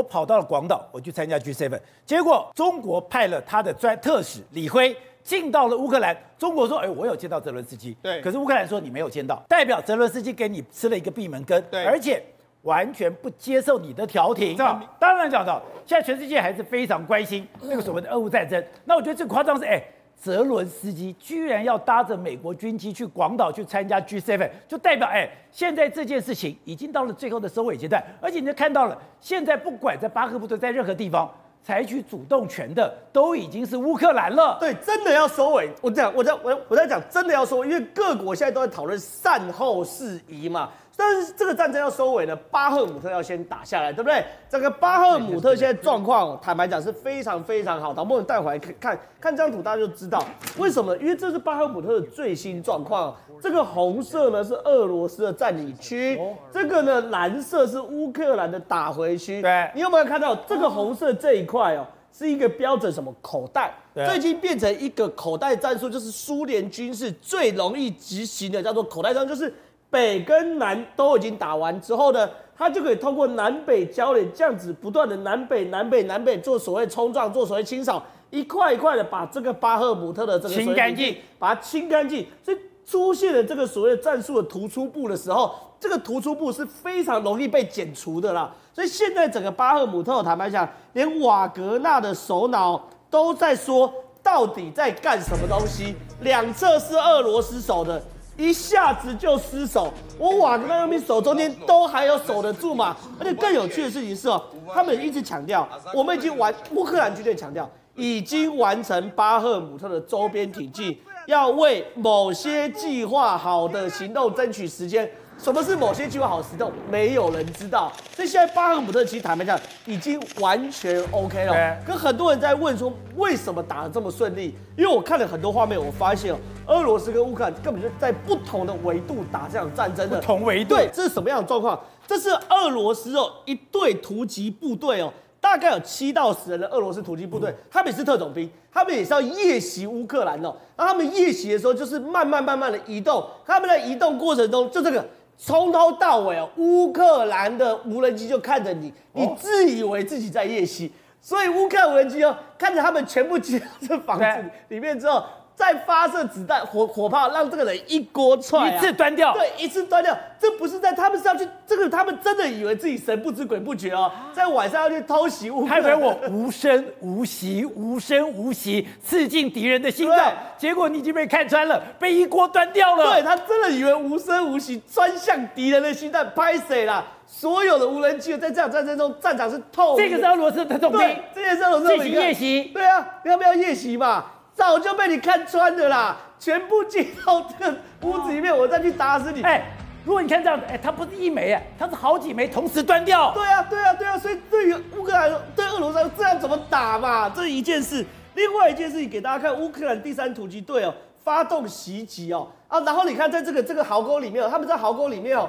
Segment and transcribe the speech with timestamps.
[0.00, 6.16] 我跑到了广岛，我去参加 G7，结果中国派了他的专特使李辉进到了乌克兰。
[6.38, 8.22] 中国说：“哎，我有见到泽伦斯基。”对。
[8.22, 11.84] 可是乌克兰说：“你没有见到，代表泽伦斯基给你吃了一个闭门羹。”对。
[11.84, 12.22] 而且
[12.62, 14.56] 完全不接受你的调停。
[14.56, 18.64] 当然讲到现在全世界还是非常关心那个所谓的俄乌战争。
[18.86, 19.82] 那我觉得最夸张是，哎。
[20.20, 31.32] 泽伦斯基居然要搭着美国军机去广岛去参加 G7，就代表哎，现在这件事情已经到了最后的收尾阶段，而且你就看到了，现在不管在巴赫穆特，在任何地方
[31.62, 34.58] 采取主动权的，都已经是乌克兰了。
[34.60, 35.70] 对，真的要收尾。
[35.80, 40.68] 我讲，我在我我在讲，真的要收尾，因为各国现在都在讨论善后事宜嘛。
[41.02, 44.22] 但是这个战争要收尾呢，巴赫姆特要先打下来，对不对？
[44.50, 47.94] 这个巴赫姆特现在状况，坦白讲是非常非常好。
[47.94, 50.22] 导播，你带回来看看看这张图，大家就知道
[50.58, 50.94] 为什么？
[50.98, 53.16] 因为这是巴赫姆特的最新状况。
[53.40, 56.20] 这个红色呢是俄罗斯的占领区，
[56.52, 59.40] 这个呢蓝色是乌克兰的打回区。
[59.40, 61.86] 对，你有没有看到这个红色这一块哦？
[62.12, 63.72] 是一个标准什么口袋？
[63.94, 69.50] 这已经变成一个口袋战术，就是苏联军事最容易执行的，叫做口袋战术，就是。
[69.90, 82.24] 北跟南都已经打完之后呢，他就可以通过南北交联这样子不断的南北南北南北做所谓冲撞，做所谓清扫，一块一块的把这个巴赫姆特的这个清干净，把它清干净。
[82.44, 88.52] 所以出现了这个所谓的战术的突出部的时候，这个突出部是非常容易被剪除的啦。
[88.72, 92.80] 所以现在整个巴赫姆特，坦白讲，连瓦格纳的首脑
[93.10, 95.96] 都在说，到底在干什么东西？
[96.20, 98.00] 两侧是俄罗斯守的。
[98.40, 102.96] 一下子就失守，我瓦格纳那边守中间都还有守得住嘛？
[103.18, 115.06] 而且更有趣的事情是哦，他们一直强调，我们已经完，乌克兰军队强调已经完成巴赫姆特的周边挺进，要为某些计划好的行动争取时间。
[115.42, 116.70] 什么是某些计划好行动？
[116.90, 117.90] 没有人知道。
[118.14, 121.76] 所以现在巴赫姆特其实坦白讲已经完全 OK 了。
[121.86, 124.54] 可很多人在问说，为什么打得这么顺利？
[124.76, 130.18] 因为我看了很多画面，我发现哦，俄罗斯跟乌克兰根本就在不同的维度打这场战争的。
[130.18, 130.74] 不同维度。
[130.74, 131.80] 对，这是什么样的状况？
[132.06, 140.54] 这是俄罗斯哦，一队突击部队哦，大概有七到十人的俄罗斯突击部队，他们也是特种兵，他们也是要夜袭乌克兰哦。
[140.76, 145.02] 然后他们夜袭的时候，就是慢慢慢慢的移动，他们在移动过程中，就这个。
[145.42, 155.24] 从头到尾哦，乌克兰的无人机就看着你，你自以为自己在夜袭，所以乌克兰无人机哦，看着他们全部进到这房子里面之后。
[155.60, 159.34] 再发射子弹火火炮，让这个人一锅踹、啊，一次端掉。
[159.34, 160.16] 对，一次端掉。
[160.40, 165.82] 这不是在他们是要去这个，他们真的以为自己神不知鬼不觉哦，在晚上要去偷袭乌克兰。
[165.82, 173.12] 还以为我无声无息、无声无息刺进敌人的心脏，结果你已经被看穿了，被一锅端掉了。
[173.12, 177.04] 对，他真的以为无声无息钻向敌人的心脏，拍谁啦？
[177.26, 180.08] 所有的无人机在这场战争中，战场是透明。
[180.08, 181.00] 这个是俄罗斯特种兵，
[181.34, 182.62] 这件事俄罗斯进行夜袭。
[182.72, 184.24] 对啊，你要不要夜袭嘛？
[184.54, 186.16] 早就被你看穿了啦！
[186.38, 189.42] 全部进到这个屋子里面，我再去打死你。
[189.42, 189.62] 哎，
[190.04, 193.32] 如果你看这样子，哎，它不是一枚哎，它是好几枚同时端掉。
[193.32, 194.18] 对啊，对啊，对啊。
[194.18, 197.28] 所以对于乌克兰、对俄罗斯这样怎么打嘛？
[197.28, 198.04] 这一件事。
[198.34, 205.48] 另外一件事情给大家看，乌克兰第三突击队哦，发动袭击哦啊，然后你看在这个这个壕沟里面哦，他们在壕沟里面哦，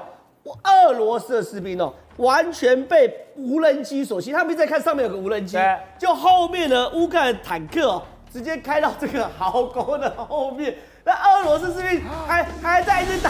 [0.63, 4.31] 俄罗斯的士兵哦，完全被无人机所袭。
[4.33, 5.57] 他们在看上面有个无人机，
[5.97, 8.01] 就后面呢，乌克兰坦克哦。
[8.31, 13.29] 直接开到这个壕沟的后面，那俄罗斯士兵还还在一直打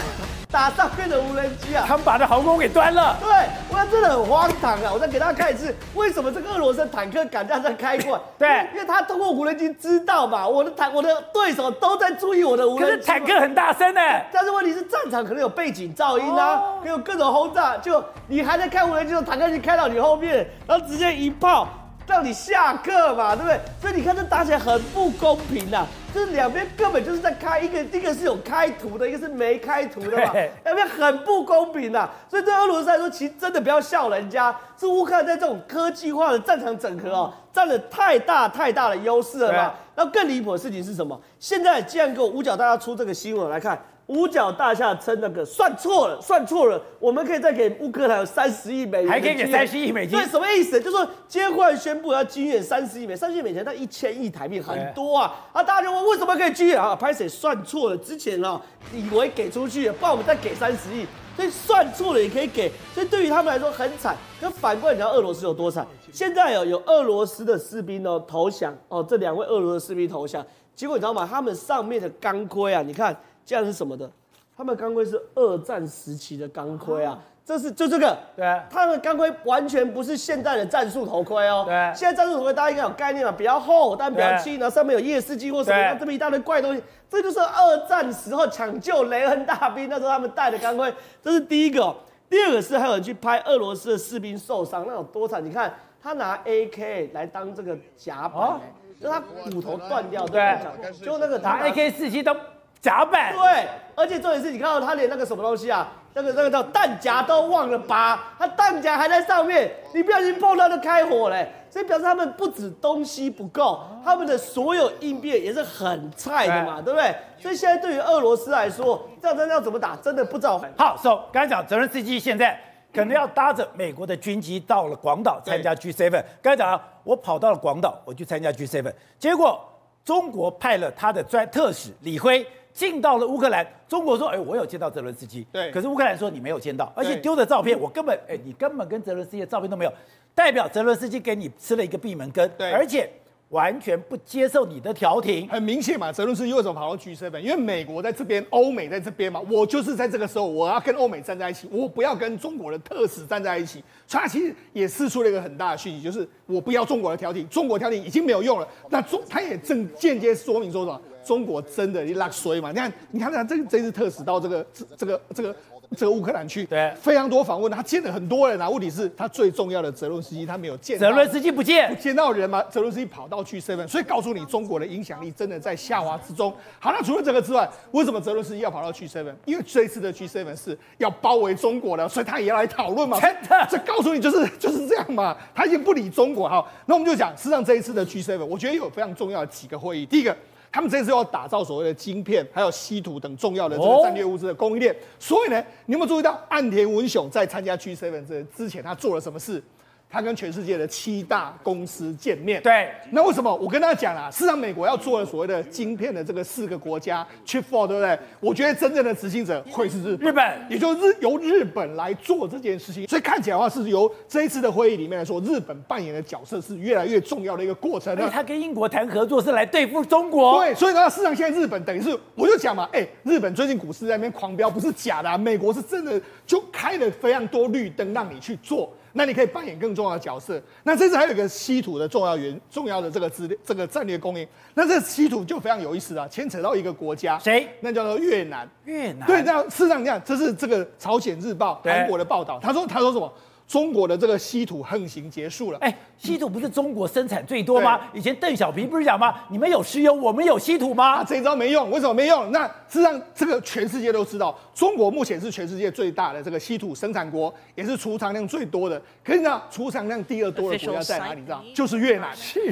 [0.50, 1.84] 打上面的无人机啊！
[1.88, 3.16] 他们把这壕沟给端了。
[3.20, 3.28] 对，
[3.70, 4.90] 我看真的很荒唐啊！
[4.92, 8.22] 我再给大家看一次，为什么这个俄罗斯的坦克敢这样开过来？
[8.38, 12.96] 对，因为他通过无人机知道嘛，我的坦我的对手都在注意我的无人机。
[12.96, 21.66] 可是坦克很大声呢，但是问题是战场可能有背景噪音啊，可能有各种轰炸，就你还在看无人机的，坦克就开到你后面，然后直接一炮。
[22.06, 23.60] 让你下课嘛，对不对？
[23.80, 30.32] 所以你看这打起来很不公平呐，这两边根本就是在开一个，一个是有开图的，一个是没开图的嘛，
[30.64, 32.08] 两边很不公平呐。
[32.28, 39.72] 所以对俄罗斯来说，其实真的不要笑人家，是乌克兰在这种科技化的战场整合哦，占了太大太大的优势了嘛。
[39.94, 41.18] 然后更离谱的事情是什么？
[41.38, 43.80] 现在既然给我五角大家出这个新闻来看。
[44.06, 50.18] 五角大厦称那个算错了，算错了，我们可以再给乌克兰有三十亿美元，还可以给三十亿美金。
[50.18, 50.78] 对，什么意思？
[50.80, 55.32] 就是说，今天忽然宣布要军援三十亿美，三十亿美元，那一千亿台币很多啊！
[55.52, 56.94] 啊，大家就问为什么可以军援啊？
[56.96, 57.96] 拍谁算错了？
[57.96, 58.60] 之前啊，
[58.92, 61.06] 以为给出去，不然我们再给三十亿，
[61.36, 62.70] 所以算错了也可以给。
[62.92, 64.16] 所以对于他们来说很惨。
[64.40, 65.86] 可反过来，你知道俄罗斯有多惨？
[66.12, 70.44] 现在有有俄罗斯的士兵哦投降哦，这两位俄罗斯士兵投降，
[70.74, 71.26] 结果你知道吗？
[71.30, 73.16] 他们上面的钢盔啊，你看。
[73.44, 74.10] 这样是什么的？
[74.56, 81.64] 他们钢盔是二战时期的钢盔啊，这是就这个，对，他的钢盔完全不是现在的战术头盔哦。
[81.66, 90.92] 对，现在战术头盔大家应该有概念了，比较厚，但比较轻，然后上面有夜视镜或什么，这么一大堆怪东西，这就是二战时候抢救雷恩大兵那时候他们戴的钢盔。
[91.22, 91.96] 这是第一个，
[92.28, 95.42] 第二个是还有人去拍俄罗斯的士兵受伤，那有多惨？
[95.44, 98.60] 你看他拿 AK 来当这个甲板，哦、
[99.00, 100.58] 就他骨头断掉，对，
[101.02, 102.36] 就那个拿 AK 四七当
[102.82, 105.90] 甲板，对，而且重点是你看到他连那个什么东西啊？
[106.14, 117.14] 那个那个叫弹夹都忘了拔，他弹夹还在上面，你不小心碰到就开火嘞，所以表示他们不止东西不够，他们的所有应变也是很菜的嘛，对不对？
[117.38, 120.60] 所以现在对于俄罗斯来说，这样真的要怎么打，真的不知道。
[120.76, 122.60] 好，so 刚才讲泽连斯基现在
[122.92, 126.10] 可能要搭着美国的军机到了广岛参加 G7，
[126.42, 129.58] 刚才讲了，我跑到了广岛，我去参加 G7，结果
[130.04, 132.46] 中国派了他的专特使李辉。
[132.72, 139.92] 进到了乌克兰，中国说：“哎，我有见到泽伦斯基。”对，可是乌克兰说你没有见到，而且丢的照片我根本，哎，你根本跟泽伦斯基的照片都没有，
[140.34, 142.50] 代表泽伦斯基给你吃了一个闭门羹。
[142.56, 143.10] 对，而且
[143.50, 145.46] 完全不接受你的调停。
[145.48, 147.38] 很明显嘛，泽伦斯基为什么跑到 G7？
[147.40, 153.84] 因为美国在这边，欧美在这边嘛，我就是在这个时候我要跟欧美站在一起，我不要跟中国的特使站在一起。
[154.06, 158.66] 所以他其实也释出了一个很大的讯息，就是我不要中国的调停，中国调停已经没有用了。
[158.88, 160.98] 那中他也正间接说明说什么？
[161.24, 162.70] 中国真的你拉衰嘛？
[162.70, 165.56] 你看，你看，他这这次特使到这个这这个这个
[165.96, 168.68] 这个乌克兰去，对，非常多访问，他见了很多人啊。
[168.68, 172.62] 问题是，他最重要的泽伦斯基他没有见，泽伦斯基不见，不见到人嘛？
[172.70, 176.52] 泽伦斯基跑到去问所以告诉你，中国的影响力真的在下滑之中。
[176.80, 183.20] 好，那除了这个之外，为什么泽伦斯基要跑到去问因为这一次的去问是要包围中国的，所以他也要来讨论嘛。
[183.20, 185.36] 真的，这告诉你就是就是这样嘛。
[185.54, 186.48] 他已经不理中国。
[186.48, 190.06] 好，那我们就讲，实际上这一次的 G7，我觉得有非常重要的几个会议。
[190.06, 190.34] 第一个。
[190.72, 194.96] 他们这次要打造所谓的晶片，还有稀土等重要的这个战略物资的供应链。
[195.18, 199.62] 所以呢，你有没有注意到岸田文雄在参加 G7 这之前，他做了什么事？
[200.12, 202.62] 他跟全世界的七大公司见面。
[202.62, 203.52] 对，那为什么？
[203.56, 208.18] 我跟大家讲啦，事实上美国要做的所谓的晶片的这个四个国家 Chip Four，对不对？
[208.38, 213.08] 我觉得真正的执行者会是日本，日本，也就是日由日本来做这件事情。
[213.08, 218.14] 所以看起来的话，是由这一次的会议里面来说，日本扮演的角色是越来越重要的一个过程。
[218.30, 220.60] 他跟英国谈合作是来对付中国。
[220.60, 228.92] 对，所以呢，事实上现在日本等于是，我就讲嘛，哎，日本最近股市在那边狂飙，不是假的啊，美国是真的就开了非常多绿灯让你去做。
[229.12, 230.60] 那你可以扮演更重要的角色。
[230.84, 234.46] 那这次还有一个稀土的重要源，重要的这个资这个战略供应。
[234.74, 237.68] 那这稀土就非常有意思啊，牵扯到一个国家，谁？
[237.80, 238.68] 那叫做越南。
[238.84, 239.26] 越南。
[239.26, 243.32] 对，那事实上你看，这是这个朝鲜日报韩国的报道，他说他说什么？
[243.72, 245.78] 中国的这个稀土横行结束了。
[245.78, 247.98] 哎，稀土不是中国生产最多吗？
[248.12, 249.34] 以前邓小平不是讲吗？
[249.48, 251.12] 你们有石油，我们有稀土吗？
[251.12, 252.52] 啊，这一招没用，为什么没用？
[252.52, 259.00] 那事实上，这个全世界都知道，中国目前是全世界最大的这个稀土生产国，也是储藏量最多的。
[259.24, 261.40] 可是呢，储藏量第二多的国家在哪里？
[261.40, 261.64] 你知道？
[261.74, 262.28] 就是越南。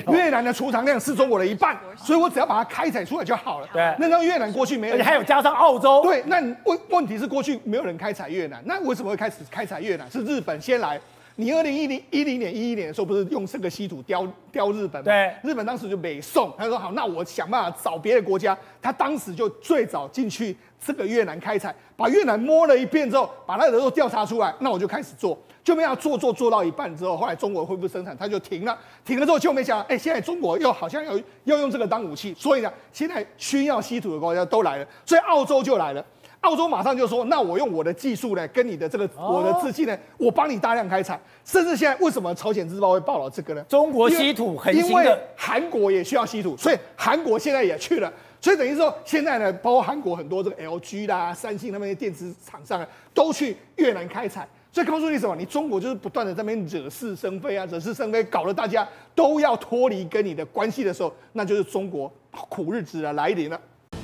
[0.09, 3.69] 越南的储藏量是中国的一半，所以我只要把它开采出来就好了。
[3.73, 3.95] 对。
[3.99, 6.03] 那让越南过去没有，而且还有加上澳洲。
[6.03, 6.23] 对。
[6.27, 10.07] 那问问题是过去没有人开采越南，那为什么会开始开采越南？
[10.11, 10.90] 是日本先来。
[11.37, 15.05] 你二零一零一零年一一年的时候，不是用这个稀土雕雕日本吗？
[15.05, 18.57] 对，日本当时就北宋，他说好，那我想办法找别的国家。
[18.83, 36.05] 他当时就最早进去这个越南开采，把越南摸了一遍之后，把那个都调查出来，那我就开始做，就没想做做做到一半之后，后来中国恢复生产，他就停了，停了之后就没想到，哎，现在中国又好像要要用这个当武器，所以呢，现在需要稀土的国家都来了，所以澳洲就来了。
[36.41, 41.21] 澳洲马上就说：“那我用我的技术呢，跟你的这个我的资金呢，我帮你大量开采。
[41.45, 43.63] 甚至现在为什么朝鲜日报会报道这个呢？
[43.69, 48.11] 中国稀土很因为韩国也需要稀土，所以韩国现在也去了。
[48.41, 54.49] 所以等于说，现在呢，包括韩国很多这个 LG 啦、三星他们的电子厂商啊，都去越南开采。
[54.73, 55.37] 所以告诉你什么？
[55.37, 62.11] 你中国就是不断的在那边惹是生非啊，惹是生非，搞得大家都要脱离跟你的关系的时候，那就是中国
[62.49, 63.61] 苦日子啊来临了。”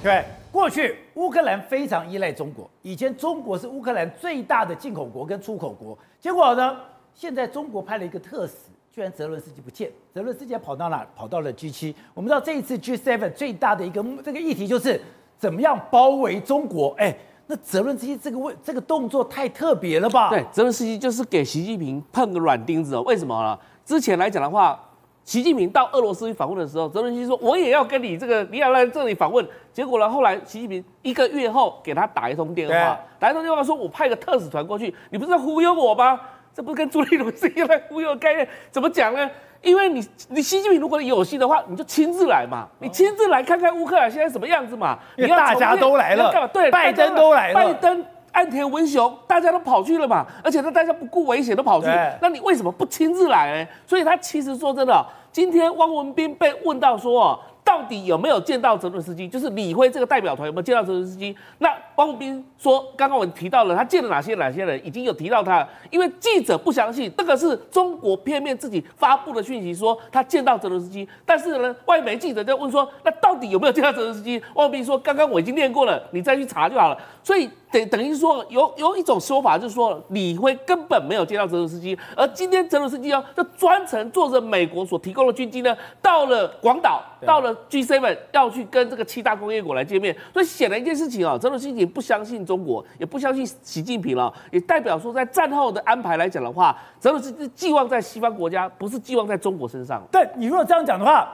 [0.07, 5.99] 对，过去乌克兰非常依赖中国，以前中国是乌克兰最大的进口国跟出口国。
[6.21, 6.77] 结果呢，
[7.13, 8.53] 现在中国派了一个特使，
[8.93, 11.05] 居然泽伦斯基不见，泽伦斯基跑到哪？
[11.17, 11.93] 跑到了 G 七。
[12.15, 15.01] 我们知道这一次 G seven 最大的一个这个议题就是
[15.37, 16.95] 怎么样包围中国。
[16.99, 17.13] 哎，
[17.49, 20.31] 那泽伦斯基这个位这个动作太特别了吧？
[20.31, 23.03] 对，泽伦斯基就是给习近平碰个软钉子哦。
[23.03, 23.59] 为什么呢？
[23.85, 24.81] 之前来讲的话。
[25.27, 36.21] 习近平到俄罗斯去访问的时候，泽连斯基说：“我也要跟你这个，你要来这里访问。”结果呢，后来习近平一个月后给他打一通电话，打一通电话说：“我派个特使团过去，你不是在忽悠我吗？
[36.55, 38.49] 这不是跟朱立伦是一样的忽悠的概念？
[38.71, 39.29] 怎么讲呢？
[39.63, 44.97] 因为你，你习近平如果你有心的话，你就亲自来嘛，你亲自来看看乌克兰现在什么样子嘛。
[45.17, 48.05] 你要大家都来了，对，拜登都来了，拜登。”
[48.37, 51.87] 岸田文雄大家都跑去了嘛，而且他大家不顾危险都跑去，
[52.21, 53.71] 那你为什么不亲自来呢？
[53.87, 57.41] 所以他其实说真的，今天汪文斌被问到说。
[57.67, 59.27] 到底有没有见到泽伦斯基？
[59.27, 61.37] 就是李辉这个代表团有没有见到泽伦斯基？
[61.59, 71.07] 那汪文斌说，刚刚我提到了他见了哪些哪些人，已经有提到他，因为记者不相信，这个是中国片面自己发布的讯息，说他见到泽伦斯基。
[71.25, 74.41] 但是呢，外媒记者在问说，那到底有没有见到泽伦斯基？
[74.55, 76.97] 汪文斌说，刚刚我已经练过了，你再去查就好了。
[77.21, 87.56] 所以等等于说，有有一种说法就是说，李辉根本没有见到泽伦斯基，而今天泽伦斯基哦，就专程坐着美国所提供的军机呢，到了广岛，到了。
[87.69, 100.03] G7 要去跟这个七大工业国来见面，所以显然一件事情啊，泽伦斯基不相信中国，也不相信习近平了，也代表说在战后的安排来讲的话，泽伦斯基寄望在西方国家，不是寄望在中国身上。
[100.11, 101.29] 对，你如果这样讲的话，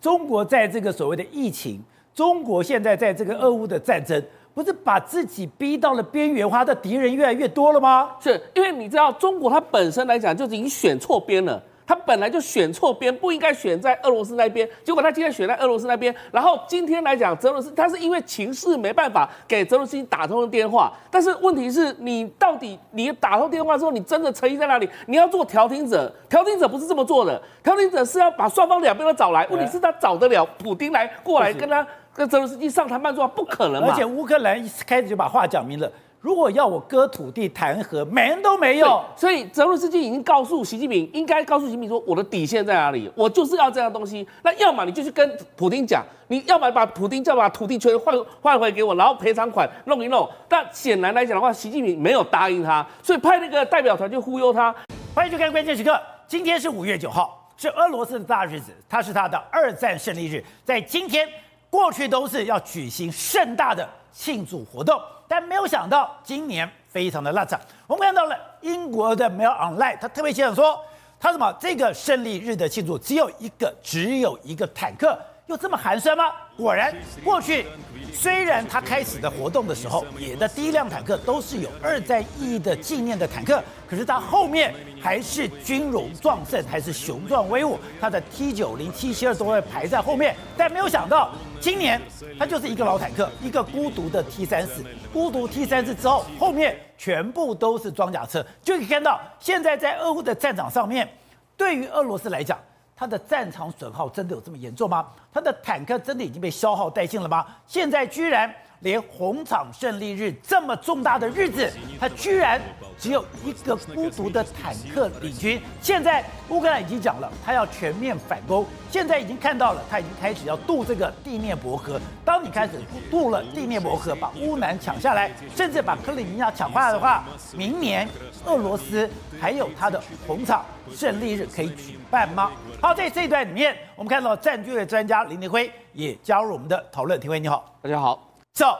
[0.00, 1.82] 中国在这个所谓的疫情，
[2.14, 4.22] 中国现在在这个俄乌的战争，
[4.54, 8.10] 不是把自己逼到了边缘化，的敌人越来越多了吗？
[8.20, 11.62] 是因为你知道，中国它本身来讲就是已经选错边了。
[11.88, 16.14] 他本来就选错边，不应该选在俄罗斯那边，结果他今天选在俄罗斯那边。
[16.30, 20.92] 然后今天来讲，泽伦斯他是因为情势没办法给泽伦斯基打通了电话。
[21.10, 24.86] 但是问题是你到底你打通电话之后，你真的诚意在哪里？
[25.06, 29.46] 你要做调停者，调停者不是这么做的，调停者是要把双方两边都找来。
[29.46, 33.88] 问题是他找得了普丁来过来跟他跟泽伦斯基上谈判桌，不可能嘛。
[33.90, 35.90] 而且乌克兰一开始就把话讲明了。
[36.20, 39.00] 如果要我割土地谈和，门都没有。
[39.16, 43.08] 所以泽伦斯基已经告诉习近平，应该告诉习近平说，我的底线在哪里？
[43.14, 44.26] 我就是要这样东西。
[44.42, 50.28] 那要么你就去跟普丁讲，你要么把普丁叫把土地全换换回给我，然后赔偿款弄一弄。
[50.48, 54.74] 但显然来讲的话，习近平没有答应他，所以派那个代表团去忽悠他。
[55.14, 60.44] 欢迎去看关键时刻，今天是五月九号，是俄罗斯的大日子，它是他的二战胜利日。
[60.64, 61.28] 在今天，
[61.70, 65.00] 过去都是要举行盛大的庆祝活动。
[65.28, 67.54] 但没有想到，今年非常的拉扯。
[67.86, 70.82] 我们看到了英国的 Mail Online，他特别写说，
[71.20, 75.16] 他什么这个胜利日的庆祝只有一个，只有一个坦克，
[75.48, 76.24] 有这么寒酸吗？
[76.58, 77.64] 果然，过去
[78.12, 90.36] 虽然他开始的活动的时候，野的第一辆坦克都是有二战意义的纪念的坦克，可是他后面还是军容壮盛，还是雄壮威武，他的 T 九零、T 七二都会排在后面。
[90.54, 91.98] 但没有想到，今年
[92.38, 101.08] 他就是一个老坦克，一个孤独的 T 三四，孤独 T 三四之后，后面全部都是装甲车，就可以看到现在在俄乌的战场上面，
[101.56, 102.58] 对于俄罗斯来讲。
[102.98, 105.06] 它的战场损耗真的有这么严重吗？
[105.32, 107.46] 它的坦克真的已经被消耗殆尽了吗？
[107.64, 112.60] 现在居然连红场胜利日这么重大的日子，它居然
[112.98, 115.60] 只有一个孤独的坦克领军。
[115.80, 118.66] 现在乌克兰已经讲了，他要全面反攻。
[118.90, 122.00] 现在已经看到了，他已经开始要渡这个地面伯河。
[122.24, 122.72] 当你开始
[123.10, 127.24] 渡了地面伯河，把乌南抢下来，甚至把克里米亚抢下来的话，
[127.54, 128.08] 明年
[128.44, 129.08] 俄罗斯
[129.40, 130.64] 还有它的红场
[130.94, 132.50] 胜利日可以举办吗？
[132.80, 137.18] 好，在这一段里面，我们看到战略专家林廷辉也加入我们的讨论。
[137.20, 138.30] 廷辉你好，大家好。
[138.54, 138.76] 走，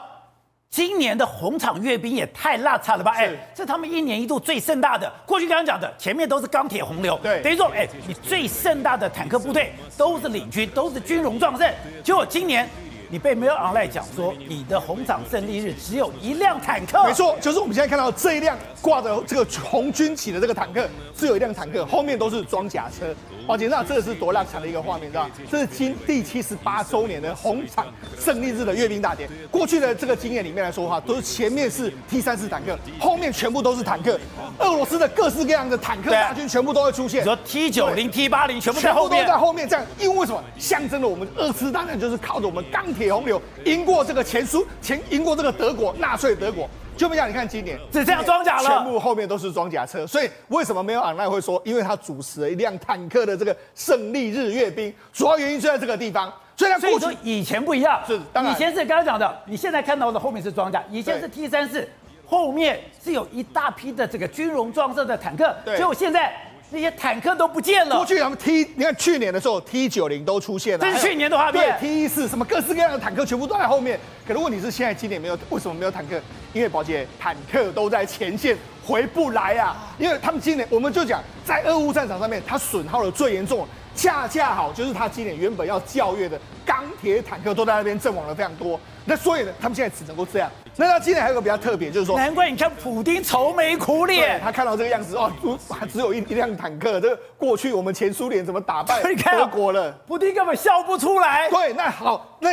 [0.71, 3.13] 今年的红场阅兵也太拉差了吧？
[3.17, 5.13] 哎，这他们一年一度最盛大的。
[5.27, 11.71] 过去刚刚讲的，前面都是钢铁洪流，对，等于说，哎，你最盛大的坦克部队都是领军，都是军容壮盛。
[12.03, 12.69] 结果今年。
[13.11, 17.03] 你被 Mail Online 讲说，你的红场胜利日只有一辆坦克。
[17.05, 20.87] 没错，就是我们现在看到这一辆挂着这个红军旗的这个坦克，
[21.17, 23.07] 只有一辆坦克，后面都是装甲车。
[23.47, 25.31] 宝杰，那这是多拉长的一个画面，知道吗？
[25.51, 27.87] 这是今第七十八周年的红场
[28.21, 29.27] 胜利日的阅兵大典。
[29.51, 34.21] 过去的这个经验里面来说的话，都是前面是 T 三四坦克，后面全部都是坦克。
[34.59, 40.45] 俄罗斯的各式各样的坦克大军全部都会出现，说 T 九零、T 八零全部在后面，都在后面这样，因为为什么？
[40.59, 46.69] 象征了我们二次大战就是靠着我们钢铁洪流赢过这个前苏前赢过这个德国纳粹德国。
[46.97, 51.63] 就不像你看今年只这样装甲了，全部后面都是装甲车，所以为什么没有 online 会说？
[51.65, 56.33] 因为他主持了一辆坦克的这个胜利日阅兵，主要原因就在这个地方。
[56.57, 61.89] 虽然过去以前不一样，是当然以前是刚刚讲的，你现在看到的后面是装甲，以前是 T 三四，
[62.27, 66.37] 后面是有一大批的这个军容壮盛的坦克，结果现在。
[66.71, 67.97] 那些坦克都不见了。
[67.97, 71.77] 过去他们 T，你看去年的时候 T 九零都出现了，这是去年的画面。
[71.81, 73.99] 对，T 四什么各式各样的坦克全部都在后面。
[74.27, 76.21] 可如果你是现在今年没有，为什么没有坦克？
[76.53, 78.57] 因为宝姐坦克都在前线
[78.89, 79.77] 回不来啊。
[79.99, 88.81] 因为他们今年我们就讲在俄乌战场上面，他损耗的最严重，恰恰好就是他今年原本要校阅的钢铁坦克都在那边阵亡了非常多。
[89.05, 90.51] 那所以呢，他们现在只能够这样。
[90.77, 95.33] 那他今年还有个比较特别，就是说，难怪你看普丁愁眉苦脸，他看到这个样子哦，
[95.71, 99.91] 还只有一一辆坦克，这个过去我们前苏联怎么打败德国了？
[100.07, 101.49] 普丁根本笑不出来。
[101.49, 102.51] 对，那好，那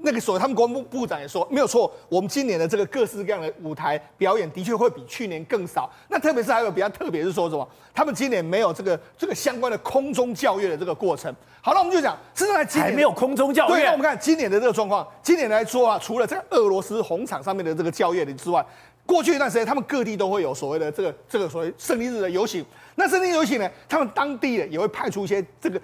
[0.00, 5.90] 那个时候他们国防部部长也说没有错，我们今年的这个各式各样的舞台表演的确会比去年更少。
[6.08, 7.68] 那特别是还有比较特别是说什么？
[7.92, 11.34] 他们今年没有这个这个相关的空中教阅的这个过程。
[11.60, 13.74] 好了，我们就讲，现在今年还没有空中教阅。
[13.74, 18.64] 对，那我们看今年的这个状况，今年来说啊，除了在俄罗斯红场上面的这个教阅的之外，
[19.04, 22.64] 过去一段时间他们各地都会有所谓的这个这个所谓胜利日的游行。
[22.94, 25.80] 那胜利游行呢，他们当地的也会派出一些这个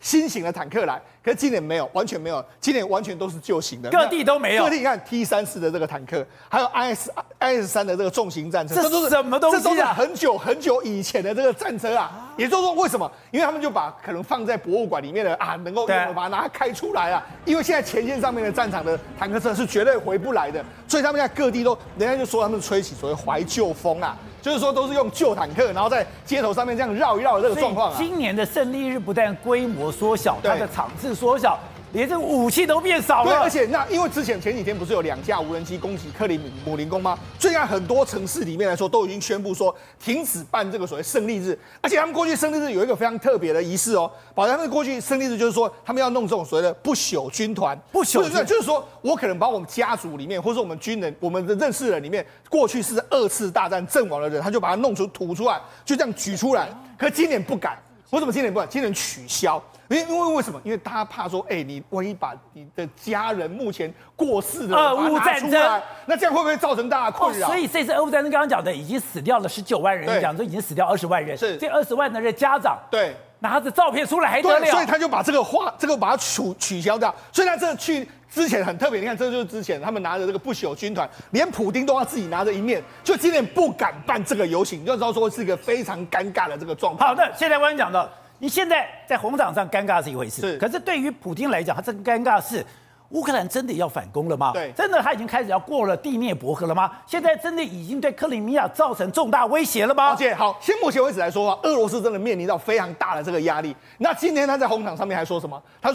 [0.00, 1.00] 新型的坦克来。
[1.20, 4.64] 可是今年没有，完全没有，今年完全都是旧型的，各地都没有。
[4.64, 9.60] 各地你看 T 三四的这个坦克，还有 IS IS 三的这个重型战车，这都是什么东西啊？
[9.62, 12.32] 这都是很久很久以前的这个战车啊。
[12.38, 13.10] 也就是说，为什么？
[13.30, 17.26] 因为他们就把可能放在博物馆里面的啊，能够用把它拿开出来啊。
[17.44, 24.16] 因为现在前线上面的战场的坦克车是绝对回不来的，所以他们现在各地都，人家就说他们吹起所谓怀旧风啊。
[24.40, 27.96] 就是说，都是用旧坦克，然后在街头上面这样绕一绕的这个状况啊。
[27.98, 31.58] 今年的胜利日不但规模缩小，它的场次缩小。
[31.92, 37.18] 连这个武器都变少了，对，而且那因为之前前几天不是有两架无人机攻击克里姆林宫吗？
[37.38, 57.78] 最近很多城市里面来说都已经宣布说停止办这个所谓胜利日，而且他们过去胜利日有一个非常特别的仪式哦，把他们过去胜利日就是说他们要弄这种所谓的不朽军团，不朽军团就是说我可能把我们家族里面或者我们军人我们的认识人里面过去是二次大战阵亡的人，他就把它弄出吐出来，就这样举出来，可今年不敢，
[58.10, 58.68] 为什么今年不敢？
[58.68, 59.62] 今年取消。
[59.88, 60.60] 因为因为为什么？
[60.64, 67.48] 因为大家怕说，哎、欸，你万一把你的家人目前过世的俄乌战争，那这样会不会造成大家困扰、哦？
[67.48, 74.66] 所以这次俄乌战争刚刚讲的已经死掉了十九万人，讲说已经死掉二十万人，是这二十万的人家长，对，拿着照片出来还得了？
[74.66, 77.14] 所以他就把这个话，这个把它取取消掉。
[77.32, 87.08] 所以他这去之前很特别，你看，这就是之前他们拿着这个不朽军团，连普丁都要自己拿着一面，就今天不敢办这个游行，你就知道说是一个非常尴尬的这个状况。
[87.08, 88.10] 好的，现在我跟你讲的。
[88.40, 90.58] 你现在在红场上尴尬是一回事，是。
[90.58, 92.64] 可是对于普丁来讲，他这个尴尬是，
[93.08, 94.52] 乌克兰真的要反攻了吗？
[94.52, 96.88] 对，真的他已经开始要过了第聂伯河了吗？
[97.04, 100.10] 现在真的已经对克里米亚造成重大威胁了吗？
[100.10, 103.74] 而且好，现目前为止来说啊，俄罗斯真的面临到非常大的这个压力。
[103.98, 105.60] 那今天他在红场上面还说什么？
[105.82, 105.92] 他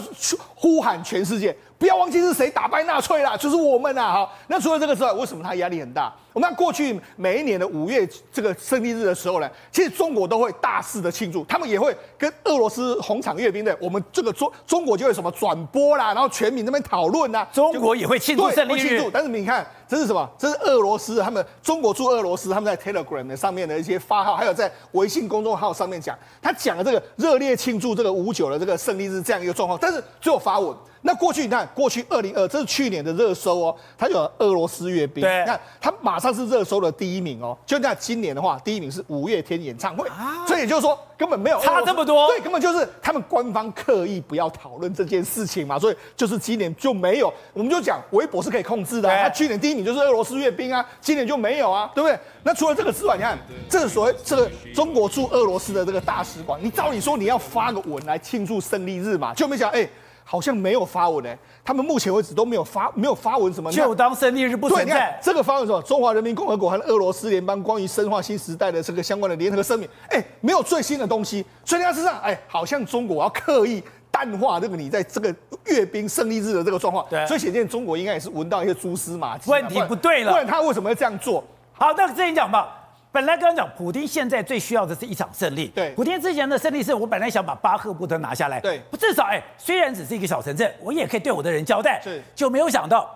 [0.54, 1.56] 呼喊全世界。
[1.78, 4.12] 不要忘记是谁打败纳粹啦，就是我们啦！
[4.12, 6.12] 好，那除了这个之外，为什么他压力很大？
[6.32, 19.10] 我们看过去每一年的五月这个胜利日的时候呢，其实中国都会大肆的庆祝，他们也会跟俄罗斯红场阅兵的，我们这个中中国就会什么转播啦，然后全民那边讨论呐，中国也会庆祝胜利日，庆祝。
[19.10, 20.28] 但是你看，这是什么？
[20.38, 30.74] 这是俄罗斯他们中国驻俄罗斯他们在 Telegram 的上面的一些发号，还有在微信公众号上面讲，他讲的这个热烈庆祝这个五九的这个胜利日这样一个状况，但是最后发文。
[31.06, 37.54] 那过去你看，过去二零二，这是去年的热搜哦，它有俄罗斯阅兵，对，你看它马上是热搜的第一名哦。
[37.66, 52.18] 就那今年的话，第一名是五月天演唱会，啊、所以也就是说根本没有差这么多，对，根本就是他们官方刻意不要讨论这件事情嘛，所以就是今年就没有，我们就讲微博是可以控制的、啊，他去年第一名就是俄罗斯阅兵啊，今年就没有啊，对不对？
[52.42, 53.38] 那除了这个之外，你看，
[53.68, 59.80] 这个所谓这个中国驻俄罗斯的这个大使馆，你照理说你要发个文来庆祝胜利日嘛，就没想哎。
[59.80, 59.90] 欸
[60.24, 65.18] 好像没有发文哎，他们目前为止都没有发没有发文什么，就当胜利日不存在。
[65.22, 65.80] 这个发文什么？
[65.82, 71.44] 中华人民共和国和俄罗斯联邦关于深化新时代的这个相关的联合声明，哎，没有最新的东西。
[71.64, 75.34] 所以你看，事实上，哎，好像中国要刻意淡化这个你在这个
[75.66, 77.06] 阅兵胜利日的这个状况。
[77.10, 80.32] 对，所以显见中国应该也是闻到一些蛛丝马迹，问题不对了。
[80.32, 81.44] 不然他为什么要这样做？
[81.74, 82.80] 好，那个之前讲吧。
[83.14, 85.68] 本来刚刚讲，普京现在最需要的是一场胜利。
[85.68, 88.58] 对，普京之前的胜利是我本来想把巴赫穆特拿下来。
[88.58, 92.00] 对，至少哎，虽然只是一个小城镇，我也可以对我的人交代。
[92.02, 93.08] 是，就没有想到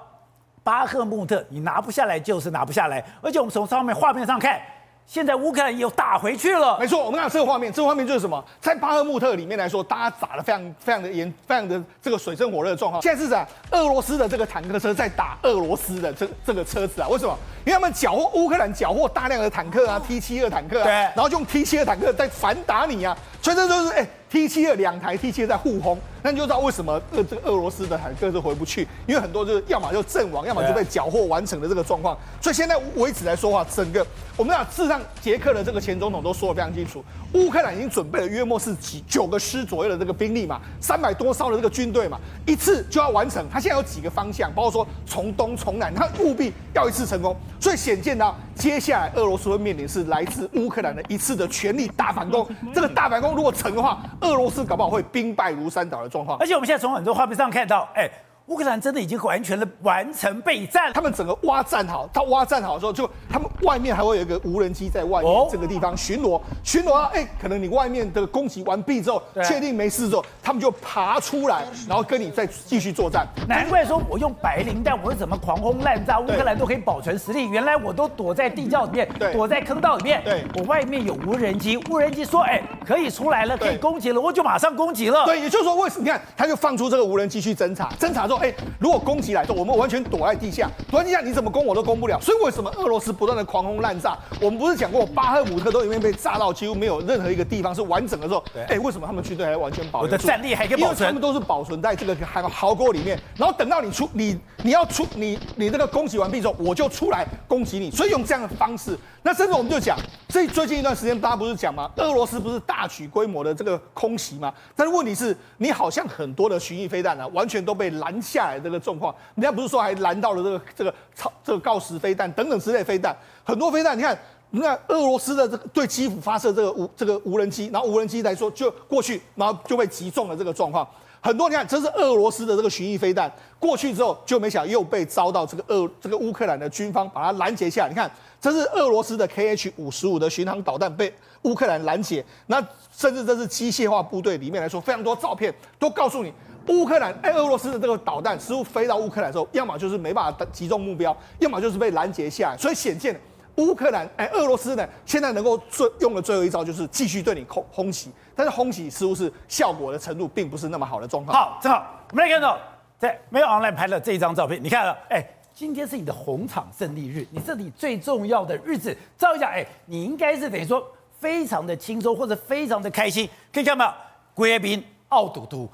[0.63, 4.61] 巴赫穆特你拿不下来就是拿不下来，而且我们从上面画面上看。
[5.09, 6.79] 现在乌克兰又打回去了。
[6.79, 8.45] 没错，我们看这个画面，这个画面就是什么？
[8.61, 13.01] 在巴赫穆特里面来说，大家打得非常非常的严，非常的这个水深火热的状况。
[13.01, 17.09] 现在是在俄罗斯的这个坦克车在打俄罗斯的这这个车子啊？
[17.09, 17.35] 为什么？
[17.65, 24.07] 因为他们缴获乌克兰缴获大量的坦克啊，T 七二坦克啊，对，然后就用 T 七二坦克在反打你啊，所以这就是哎。
[24.31, 32.17] T 七二两台 T 七二在互轰，那你就知道为什么俄这个俄罗斯的坦克是回不去，因为很多就是要么就阵亡，要么就被缴获完成的这个状况。
[32.41, 37.05] 所以现在为止来说话，整个我们讲事实上，捷克的这个前总统都说的非常清楚，
[37.35, 43.47] 乌克兰已经准备了约莫是几九个师左右的这个兵力嘛，三百多艘的这个军队嘛，一次就要完成。
[43.51, 47.37] 他现在有几个方向，包括说从东从南，他务必要一次成功。
[47.61, 52.47] 所以显见到接下来俄罗斯会面临是来自乌克兰的一次的全力大反攻。
[52.75, 58.11] 这个大反攻如果成的话，俄罗斯搞不好会兵败如山倒状况，而且我们现在从很多画面上看到，哎，
[58.49, 73.27] 乌克兰真的已经完全的完成备战，他们整个挖战好，他挖战好的时候，就他们外面还会有一个无人机在外面这个地方巡逻，巡逻啊，哎，可能你外面的攻击完毕之后，确定没事之后，他们就爬出来，然后跟你再继续作战。
[73.47, 77.51] 难怪说我用白磷弹，我是怎么狂轰滥炸，乌克兰都可以保存实力。
[77.51, 85.27] 原来我都躲在地窖里面，躲在坑道里面，对，我外面有无人机，无人机说，哎，可以出来了，可以攻击了，我就马上攻击了。
[85.27, 88.38] 对，也就是说，为什么你看他就放出这个无人机去侦查，侦查之后。
[88.39, 92.19] 哎，如果攻击来之后，我们完全躲在地下，躲在地下，你怎么攻我都攻不了。
[92.21, 94.17] 所以为什么俄罗斯不断的狂轰滥炸？
[94.41, 100.13] 我们不是讲过巴赫姆特都已经被炸到几乎没有任何一个地方是完整的时候，哎，为什么他们军队还完全保存？
[100.13, 100.99] 我的战力还可以保存？
[100.99, 107.91] 因为他们都是保存在这个壕壕沟里面，然后等到你出你你要出你你这个攻击完毕之后，我就出来攻击你。
[107.91, 108.99] 所以用这样的方式，
[109.29, 109.95] 那甚至我们就讲，
[110.27, 111.91] 最最近一段时间大家不是讲吗？
[111.99, 114.51] 俄罗斯不是大举规模的这个空袭吗？
[114.75, 119.15] 但是问题是，你好像很多的巡弋飞弹啊，完全都被拦下来这个状况。
[119.35, 123.15] 人家不是说还拦到了这个这个超这个锆石飞弹等等之类飞弹，
[123.45, 130.89] 很多飞弹，你看，你看俄罗斯的这个对基辅发射这个无这个无人机，然后无人机来说就过去，然后就被击中了这个状况。
[131.21, 137.89] 很多你看，这是俄罗斯的这个巡弋飞弹过去之后，就没想又被遭到这个俄这个乌克兰的军方把它拦截下来。
[137.89, 146.33] 你看，这是俄罗斯的 KH 五十五的巡航导弹被乌克兰拦截，那甚至这是机械化部队里面来说，非常多照片都告诉你。
[146.69, 152.57] 乌克兰哎，俄罗斯的这个导弹似乎飞到乌克兰之后，要么就是没办法击中目标，要么就是被拦截下来。
[152.59, 153.19] 所以显见
[153.57, 161.35] 乌克兰哎，俄罗斯呢现在能够最用的最后一招就是继续对你空轰袭，但是轰袭似乎是效果的程度并不是那么好的状况。
[161.35, 162.59] 好，正好我们来看到
[162.99, 165.27] 在没有 online 拍的这一张照片，你看了哎，
[165.59, 170.81] 今天是你的红场胜利日，你这里最重要的日子，照一下哎，你应该是等于说
[171.19, 173.93] 非常的轻松或者非常的开心，可以看到没有
[174.35, 175.69] 贵宾奥嘟嘟。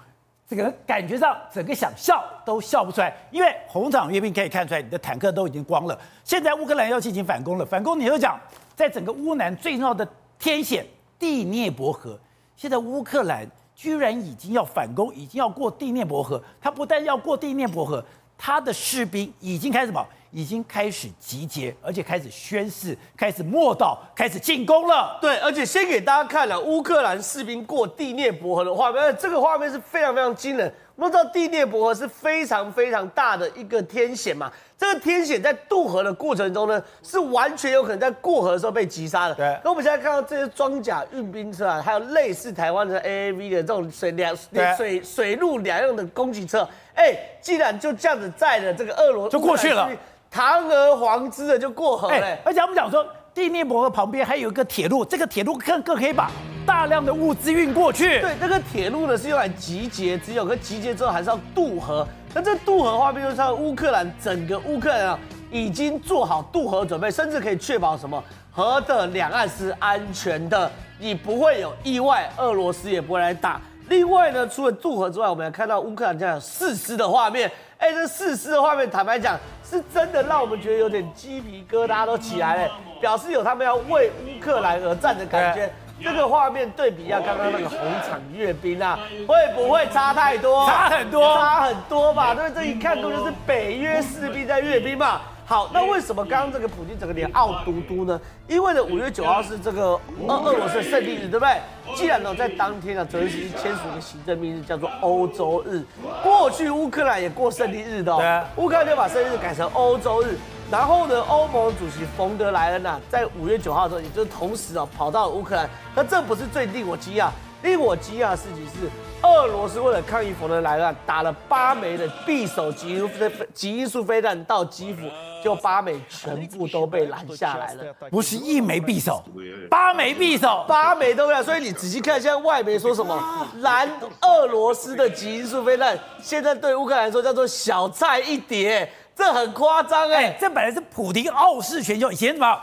[0.49, 6.01] 这个感觉上，整个想笑都笑不出来，因为红场阅兵可以看出来，你的坦克都已经光了。
[6.25, 8.40] 现在乌克兰要进行反攻了，反攻你就讲，
[8.75, 10.87] 在整个乌南最重要的天险
[11.18, 12.18] 第聂伯河，
[12.57, 16.42] 现在乌克兰居然已经要反攻，已经要过第聂伯河。
[16.59, 18.03] 他不但要过第聂伯河，
[18.37, 20.07] 他的士兵已经开始跑？
[20.31, 25.16] 已经开始集结，而且开始宣誓，开始默祷，开始进攻了。
[25.20, 30.75] 对，而且先给大家看了乌克兰士兵过第聂伯河的画面，这个画面是非常非常惊人。
[30.97, 39.35] 我们知道地裂伯河是非常非常大的一个天险嘛，这个天险在渡河的过程中呢，是完全有可能在过河的时候被击杀的。
[39.35, 39.59] 对。
[39.65, 44.37] 那我们现在看到这些装甲运兵车啊，还有类似台湾的 AAV 的这种水两
[44.77, 49.91] 水水陆两用的攻击车，哎，既然就这样子载着这个俄罗斯就过去了。
[50.31, 56.31] 堂而皇之的就过河了，欸，而且我们讲说，地面博河旁边还有一个铁路，这个铁路更更可以把
[56.64, 58.20] 大量的物资运过去。
[58.20, 62.07] 对，这个铁路呢是用来集结，只有个集结之后还是要渡河。
[62.33, 65.18] 那这渡河画面就是像乌克兰整个乌克兰啊，
[65.51, 70.70] 已经做好渡河准备，甚至可以确保什么河的两岸是安全的，
[71.01, 73.61] 你不会有意外，俄罗斯也不会来打。
[73.88, 77.51] 另外呢，除了渡河之外，我们还看到乌克兰这样誓师的画面。
[77.79, 79.38] 哎，这誓师的画面，坦白讲，
[79.75, 85.69] 是真的让我们觉得有点鸡皮疙瘩都起来了，表示有他们要为乌克兰而战的感觉。
[86.03, 90.67] 这个画面对比一下刚刚那个红场阅兵啊，会不会差太多？
[90.67, 92.35] 差很多，差很多吧？
[92.35, 95.21] 对，这一看都就是北约士兵在阅兵嘛。
[95.47, 98.19] 好，那为什么刚刚这个普京整个脸奥嘟嘟呢？
[98.49, 101.61] 因为呢，五月九号是这个俄俄罗斯的胜利日，对不对？
[101.95, 105.85] 既然呢，在当天呢，泽连斯基签署一个行政命令，叫做欧洲日。
[106.23, 110.39] 过去乌克兰也过胜利日的哦，乌克兰就把胜利日改成欧洲日。
[110.71, 115.69] 然后呢，欧盟主席冯德莱恩呐，在五月九号的时候，也就是同时啊，跑到了乌克兰。
[115.95, 117.29] 那这不是最令我惊讶，
[117.64, 118.90] 令我惊讶的事情是。
[119.27, 125.09] 俄罗斯为了抗议冯德莱恩，打了八枚的匕首极音飞极音速飞弹到基辅，
[125.42, 127.85] 就八枚全部都被拦下来了。
[128.11, 129.24] 不是一枚匕首，
[129.70, 131.42] 八枚匕首，八枚都被拦。
[131.42, 133.48] 所以你仔细看，现在外媒说什么？
[133.61, 133.88] 拦
[134.20, 140.37] 俄罗斯的极音速飞弹，现在对乌克兰来说叫做小菜一碟，这很夸张哎。
[140.38, 142.61] 这本来是普京傲视全球，以前什么？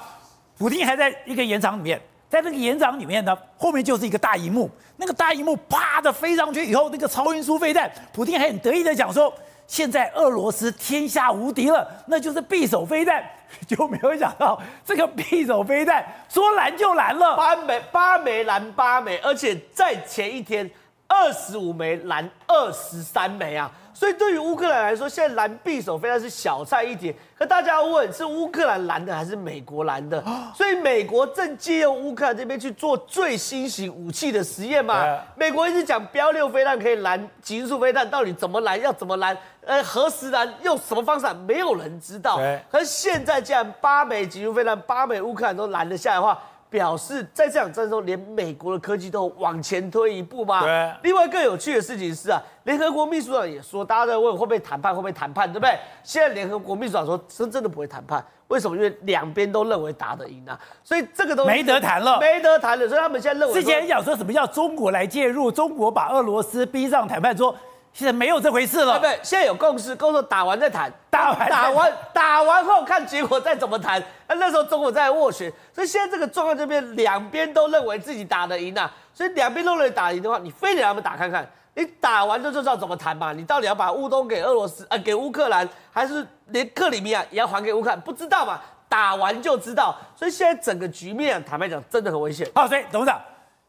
[0.60, 2.00] 普京还在一个演场里面。
[2.30, 9.34] 在那个演讲里面呢，后面就是一个大荧幕，那个大荧幕啪的飞上去以后，那个超音速飞弹，普天还很得意的讲说，
[9.66, 13.26] 现在俄罗斯天下无敌了，那就是匕首飞弹，
[13.68, 20.70] 就没有想到这个匕首飞弹说拦就拦了，八枚八枚拦八枚，而且在前一天，
[21.08, 23.72] 二十五枚拦二十三枚啊。
[24.02, 27.16] 所以对于乌克兰来说，现在拦匕首飞弹是小菜一碟。
[27.38, 30.20] 可大家要问，是乌克兰拦的还是美国拦的？
[30.56, 35.06] 所以美国正借用乌克兰这边去做最新型武器的实验嘛。
[35.36, 38.82] 美国一直讲标六飞弹可以拦极音速飞弹，到底怎么拦？
[38.82, 39.38] 要怎么拦？
[39.64, 40.52] 呃，何时拦？
[40.64, 41.32] 用什么方式？
[41.46, 42.40] 没有人知道。
[42.72, 46.42] 可是现在既然八枚极音速飞弹，八枚乌克兰都拦得下来的话。
[46.72, 50.62] 表示在这场战争中，连美国的科技都往前推一步吗？
[50.62, 50.94] 对。
[51.04, 55.78] 另外更有趣的事情是啊，联合国秘书长也说，大家在问会不会谈判，会不会谈判，对不对？
[56.02, 58.26] 现在联合国秘书长说，真真的不会谈判。
[58.48, 58.78] 为什么？
[58.78, 62.88] 因为两边都认为打得赢啊，所以这个都没得谈了，没得谈了。
[62.88, 67.54] 所以他们现在认为，之前讲说什么叫中国来介入，中国把俄罗斯逼上谈判桌。
[67.94, 69.20] 现在没有这回事了，对不对？
[69.22, 74.02] 现在有共识，共识打完再谈，打完打完打完后看结果再怎么谈。
[74.28, 83.34] 那那时候中国在斡旋，所以现在这个状况这边两边都认为自己打得赢啊，所以两边都认为打赢的话，你非得让他们打看看，你打完就就知道怎么谈嘛。
[83.34, 88.00] 你到底要把乌东给俄罗斯，呃，给乌克兰，还是连克里米亚也要还给乌克兰？
[88.00, 89.94] 不知道嘛，打完就知道。
[90.16, 92.50] 所以现在整个局面，坦白讲，真的很危险。
[92.56, 93.20] 好，所以董事长，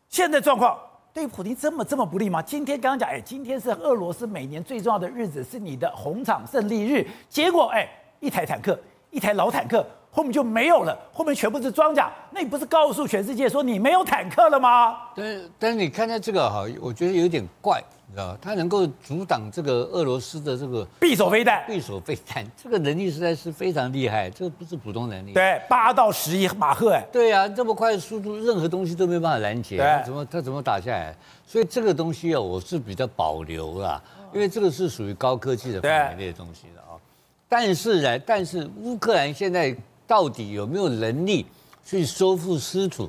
[0.08, 0.78] 现在状况。
[1.14, 2.40] 对普京这么这么不利吗？
[2.40, 7.06] 今天刚刚讲，哎，今天是俄罗斯每年最重要的日子，是你的红场胜利日。
[7.28, 7.86] 结果，哎，
[8.20, 8.78] 一台坦克，
[9.10, 12.12] 一台老坦克，后面就没有了，后面全部是装甲。
[12.30, 14.98] 那你不是告诉全世界说你没有坦克了吗？
[15.16, 17.82] 但但是你看到这个哈，我觉得有点怪。
[18.06, 25.32] 你知道他能够阻挡这个俄罗斯的这个匕首飞弹，匕首飞弹 这个能力实在是非常厉害，这个不是普通能力。
[25.32, 31.16] 对，八到十一马赫，哎，对呀、啊，这么快的速度，任何东西都没办法拦截，对怎么他怎么打下来？
[31.46, 33.98] 所以这个东西啊，我是比较保留啦，
[34.34, 37.00] 因为这个是属于高科技的范围内的东西的啊。
[37.48, 39.74] 但是呢，但是乌克兰现在
[40.12, 41.46] 到底有没有能力
[41.82, 43.08] 去收复失土？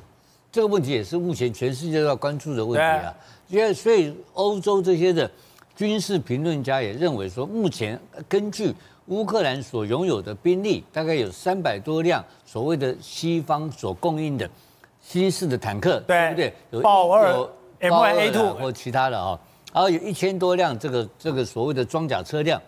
[0.50, 3.14] 这个问题也是目前全世界都要关注的问题啊。
[3.46, 5.30] 因为所以欧洲这些的
[5.76, 8.74] 军事评论家也认为说，目前根据
[9.08, 14.48] 乌克兰所拥有的兵力，大概有三百多辆所谓的西方所供应的
[15.02, 16.54] 新式的坦克，对，对不对？
[16.70, 17.46] 有豹二、
[17.80, 19.38] M1 A2 或其他的啊，
[19.74, 22.58] 然后有一千多辆这个这个所谓的装甲车辆。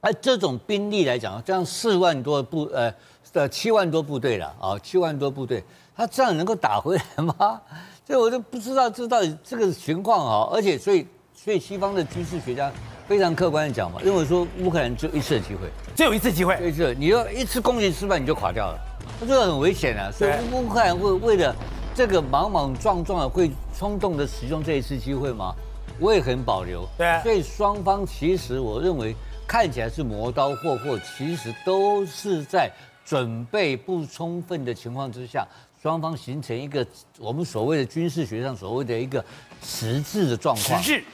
[0.00, 2.92] 而这种兵力来讲，这样四万多部呃
[3.34, 5.62] 呃七万多部队了啊，七万多部队。
[5.96, 7.60] 他这样能够打回来吗？
[8.04, 10.50] 所以我就不知道这到底这个情况啊！
[10.52, 12.70] 而且，所以，所以西方的军事学家
[13.06, 18.78] 非常客观的讲嘛，认为说乌克兰只有一次的机会，只有一次机会，一次，你要一次攻击失败你就垮掉了，
[19.20, 20.10] 那这个很危险啊！
[20.12, 21.54] 所以乌克兰会为了
[21.94, 25.54] 这个莽莽撞撞的会冲动的使用这一次机会吗？
[26.00, 26.84] 我也很保留。
[26.98, 29.14] 对，所以双方其实我认为
[29.46, 32.68] 看起来是磨刀霍霍，其实都是在
[33.04, 35.46] 准备不充分的情况之下。
[35.82, 36.86] 双方形成一个
[37.18, 39.22] 我们所谓的军事学上所谓的一个
[39.60, 40.80] 迟滞的状况。
[40.80, 41.04] 迟滞，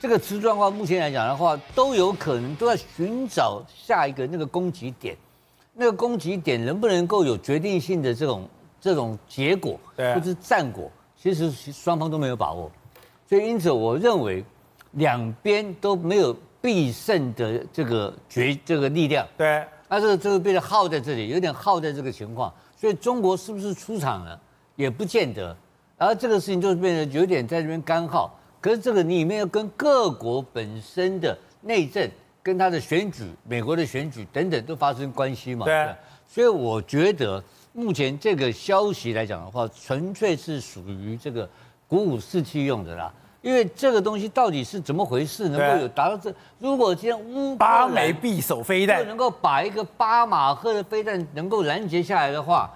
[0.00, 5.16] 这个迟滞状况目前来讲的话，都有可能都在寻找下一个那个攻击点，
[5.74, 8.48] 那个攻击点能不能够有决定性的这种
[8.80, 12.68] 这种结果，或是战果，其实双方都没有把握。
[13.28, 14.44] 所以因此，我认为
[14.94, 19.24] 两边都没有必胜的这个决这个力量。
[19.38, 22.52] 对，那这个这个变得耗在这里，有点耗在这个情况。
[22.76, 24.40] 所以中国是不是出场了，
[24.74, 25.56] 也不见得。
[25.96, 28.38] 然后这个事情就变得有点在这边干耗。
[28.60, 32.10] 可是这个里面要跟各国本身的内政、
[32.42, 35.64] 跟他的选举、美国的选举等等都发生关系嘛。
[35.64, 35.94] 对。
[36.28, 41.48] 所以我觉得目前这个消息来讲的话，纯粹是属于这个
[41.86, 43.14] 鼓舞士气用的啦。
[43.46, 46.34] 因为这个东西到底是怎么回事，能够有达到这？
[46.58, 52.68] 如果今天乌八枚匕首飞弹能够把一个巴马赫的飞弹能够拦截下来的话，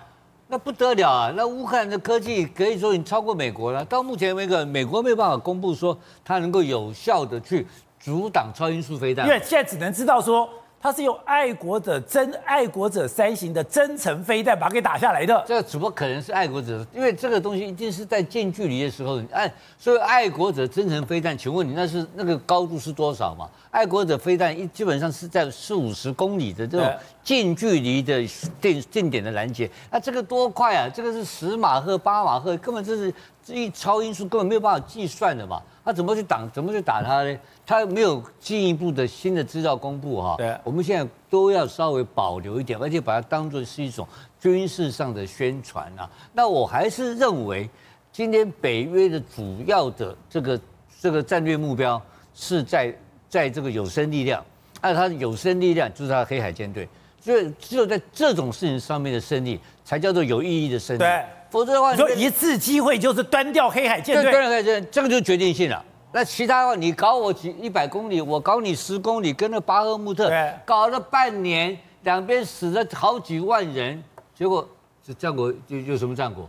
[0.46, 1.33] 那不得了啊！
[1.37, 3.85] 那乌克兰的科技可以说已经超过美国了。
[3.87, 7.66] 到目前为止，美国没有办法公布说它能够有效的去
[7.98, 10.48] 阻挡超音速飞弹，因为现在只能知道说。
[10.82, 16.86] 他是用爱国者真爱国者三型的真程飞弹把它给打下来的，这怎么可能是爱国者？
[16.94, 23.46] 因为这个东西一定是在近距离的时候，哎，所以爱国者真程飞弹，请问你那是那个高度是多少嘛？
[23.70, 28.20] 爱国者飞弹一基本上是在四五十公里的这种近距离的
[28.61, 30.88] 定定点的拦截，那这个多快啊？
[30.92, 33.12] 这个是十马赫、八马赫，根本就是
[33.46, 35.62] 一超音速，根本没有办法计算的嘛。
[35.85, 36.50] 他怎么去挡？
[36.52, 37.38] 怎么去打他呢？
[37.64, 40.35] 他没有进一步的新的资料公布哈。
[40.37, 44.06] 对，我们现在都要稍微保留一点，而且把它当做是一种
[44.40, 46.11] 军事上的宣传啊。
[46.33, 47.70] 那我还是认为，
[48.12, 50.61] 今天北约的主要的这个
[51.00, 52.00] 这个战略目标
[52.35, 52.94] 是在
[53.30, 54.44] 在这个有生力量，
[54.82, 56.86] 而他的有生力量就是他的黑海舰队。
[57.18, 60.98] 所以只有在这种事情上面的胜利，才叫做有意义的胜利。
[60.98, 61.24] 对。
[61.50, 65.84] 否则的话，你说一次机会就是端掉黑海舰队，端掉黑海舰队，这个就决定性了。
[66.12, 74.00] 那其他话你搞我几一百公里，我搞你十公里，跟那巴赫穆特对搞了半年，两边死了好几万人，
[74.32, 74.68] 结果
[75.04, 76.48] 这战果就有什么战果？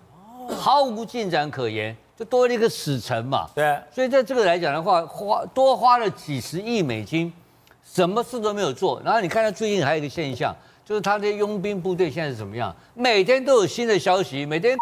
[0.56, 3.50] 毫无进展可言，就多了一个死城嘛。
[3.56, 7.34] 对，所以在这个来讲的话，花多花了几十亿美金，
[7.84, 9.02] 什么事都没有做。
[9.04, 10.56] 然后你看他最近还有一个现象，
[10.86, 12.76] 就是他的佣兵部队现在是怎么样？
[12.94, 14.78] 每天都有新的消息，每天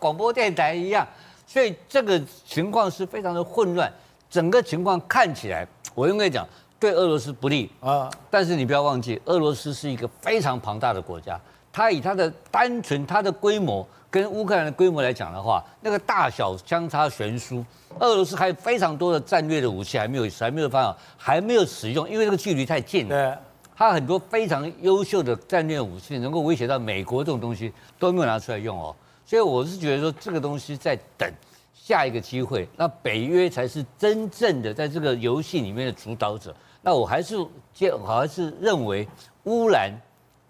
[0.00, 1.06] 广播电台一样，
[1.46, 3.92] 所以这个情况是非常的混乱。
[4.30, 6.48] 整个情况看起来，我应该讲
[6.80, 8.08] 对俄罗斯不利啊。
[8.30, 11.38] 但是你不要忘记，俄罗斯是一个非常庞大的国家，
[11.70, 13.86] 它以它的单纯它的规模。
[14.10, 17.64] 跟乌克兰的规模来讲的话，那个大小相差悬殊。
[17.98, 23.14] 俄罗斯还有非常多的战略的武器还没有还没有发展，还没有使用，因为这个距离太近了。
[23.14, 23.38] 对，
[23.76, 28.94] 它很多非常优秀的战略武器能够威胁到美国这种东西都没有拿出来用哦。
[29.26, 31.30] 所以我是觉得说，这个东西在等
[31.74, 36.54] 下一个机会，那北约才是真正的在这个游戏里面的主导者。
[36.80, 37.36] 那我还是
[37.74, 39.06] 接，我还是认为
[39.44, 39.92] 乌兰。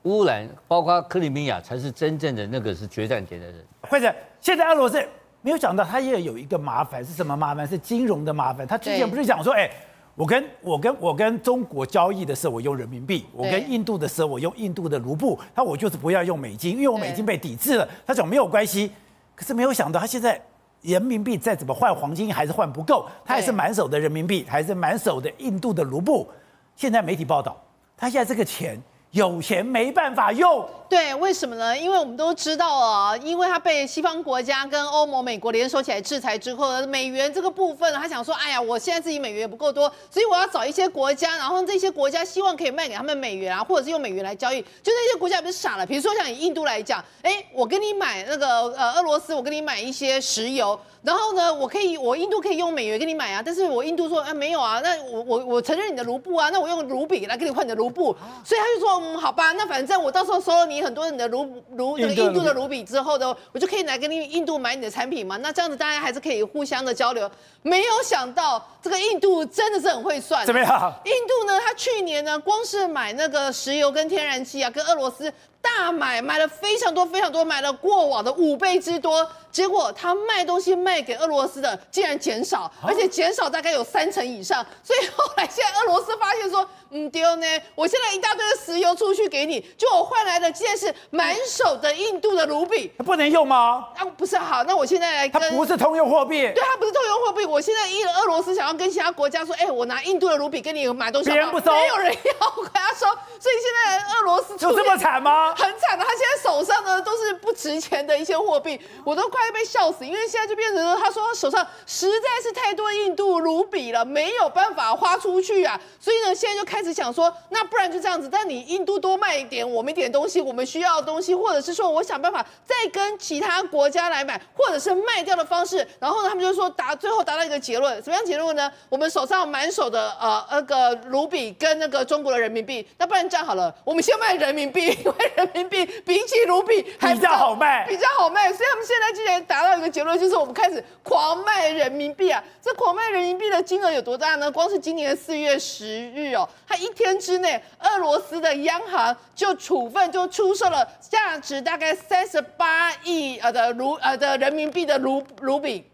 [0.05, 3.65] 乌兰包括克里米亚才是真正的那个是决战点的人。
[3.83, 5.03] 或者现在俄罗斯
[5.43, 7.67] 没有想到，他也有一个麻烦是什么麻烦？
[7.67, 8.67] 是金融的麻烦。
[8.67, 9.71] 他之前不是讲说，哎，
[10.15, 17.89] 我跟我跟我跟中国交易的时候我用人民币，我跟印度的时候我用印度的卢布，他我就是不要用美金，因为我美金被抵制了。
[18.07, 18.93] 他讲没有关系，
[19.35, 20.41] 可是没有想到他现在
[20.83, 26.29] 人民币再怎么换黄金还是换不够，他还是满手的人民币，还是满手的印度的卢布。
[26.77, 27.61] 现在媒体报道，
[27.97, 28.81] 他现在这个钱。
[29.13, 31.77] 有钱没办法用，对，为什么呢？
[31.77, 44.61] 因为我们都知道啊，因为他被西方国家跟欧盟、美国联手起来制裁之后，美元这个部分，他想说，哎呀，我现在自己美元也不够多，所以我要找一些国家，然后这些国家希望可以卖给他们美元啊，或者是用美元来交易。
[44.61, 50.79] 就那些国家不是傻了，比如说像以印度来讲，哎，我跟你买那个呃俄罗斯，我跟你买一些石油。
[51.09, 67.31] 然后呢，我可以，我印度可以用美元给你买啊，但是我印度说，啊，没有啊，那我我我承认你的卢布啊，那我用卢比来给你换你的卢布，所以他就说，嗯，好吧，那反正我到时候收了你很多你的卢卢那个印度的卢比之后呢，我就可以来跟你印度买你的产品嘛，那这样子大家还是可以互相的交流。
[67.63, 70.93] 没有想到这个印度真的是很会算，怎么样？
[71.07, 75.33] 印度呢，他去年呢，光是买那个石油跟天然气啊，跟俄罗斯。
[75.77, 86.67] 大买买了非常多非常多，买了过往的五倍之多，结果他卖东西卖给俄罗斯的竟然减少，而且减少大概有三成以上，所以后来现在俄罗斯发现说。
[86.91, 93.89] 嗯，丢呢，我现在一大堆的石油出去给你，就我换来的竟然是满手的印度的卢比，不能用吗？
[93.97, 97.45] 啊，不是，好，那我现在来跟，它不是通用货币，对，它不是通用货币。
[97.45, 105.55] 我现在一俄罗斯想要跟其他国家说，哎，我拿印度的卢比跟你买东西，别人不收，没有人要，我跟他说，所以现在俄罗斯有这么惨吗？
[105.55, 117.59] 很惨的，他现在手上呢都是不值钱的一些货币，我都快被笑死，因为现在就变成了，他说他手上实在是太多印度卢比了，没有办法花出去啊，所以呢，现在就开开始想说，那。
[117.59, 125.85] 那不然就这样子，但你印度多卖一点我们一点东西，我们需要的东西，或者是说我想办法再跟其他国家来买，或者是卖掉的方式。
[125.99, 128.71] 然后呢，他们就说达最后达到一个结论，什么样结论呢？
[128.89, 138.53] 我们手上满手的呃那个卢比跟那个中国的人民币，那不然这样好了，我们先卖人民币，因 为人民币比起卢比还比较好卖，比较好卖。
[138.53, 142.41] 所以他们现在竟然达到一个结论，就是我们开始狂卖人民币啊！
[142.63, 144.49] 这狂卖人民币的金额有多大呢？
[144.49, 147.61] 光是今年四月十日哦，他一天之内。
[147.81, 155.91] 俄罗斯的央行就处分，就出售了价值大概三十八亿呃的卢呃的人民币的卢卢比。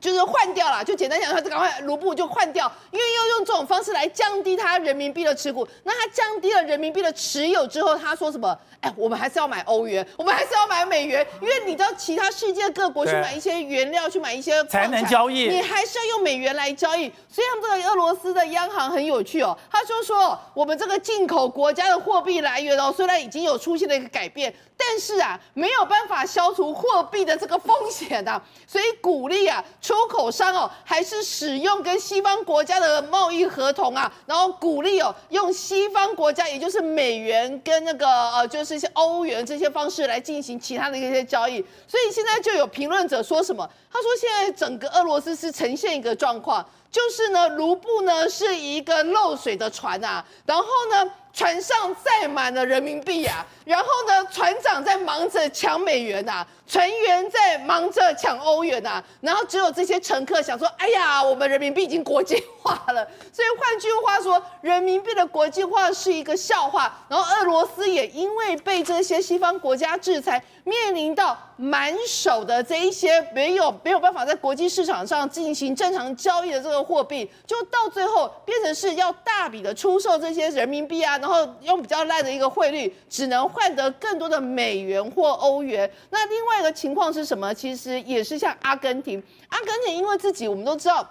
[0.00, 5.66] 就是换掉了，就简单讲，他就赶快卢布就换掉，因为要用这种方式来降低他人民币的持股。
[5.84, 8.56] 那他降低了人民币的持有之后，他说什么？
[8.80, 17.10] 哎，我们还是要买欧元，我们还是要买美元，因为你知道其他世界各国去买一些原料，去买一些才能交易，你还是要用美元来交易。
[17.28, 29.64] 所以他们这个俄罗斯的央行很有趣哦，他就说我们这个进口国家的货币来源哦，虽然已经有出现了一个改变，但是啊，没有办法消除货币的这个风险的，所以鼓励啊。
[29.84, 41.62] 出口商哦，还是使用跟西方国家的贸易合同啊，然后鼓励哦，用西方国家，也就是美元跟那个呃，就是一些欧元这些方式来进行其他的一些交易。
[41.86, 43.68] 所以现在就有评论者说什么？
[43.92, 51.10] 他说现在整个俄罗斯是呈现一个状况，就是呢，卢布呢是一个漏水的船啊，然后呢。
[51.34, 63.04] 船上载满了人民币啊，然后呢，船长在忙着抢美元呐，船员在忙着抢欧元呐，然后只有这些乘客想说，哎呀，我们人民币已经国际化了。
[63.34, 67.04] 所以换句话说，人民币的国际化是一个笑话。
[67.08, 85.90] 然后俄罗斯也因为被这些西方国家制裁，面临到满手的这一些没有没有办法在国际市场上进行正常交易的这个货币，就到最后变成是要大笔的出售这些人民币啊，然后用比较烂的一个汇率，只能换得更多的美元或欧元。
[86.10, 87.54] 那另外一个情况是什么？
[87.54, 91.08] 其实也是像阿根廷，阿根廷因为自己我们都知道。